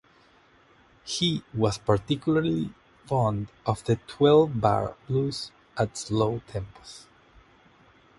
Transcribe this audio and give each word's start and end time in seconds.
He 1.03 1.43
was 1.53 1.77
particularly 1.77 2.73
fond 3.05 3.49
of 3.67 3.83
the 3.83 3.97
twelve-bar 4.07 4.95
blues 5.07 5.51
at 5.77 5.95
slow 5.95 6.41
tempos. 6.47 7.05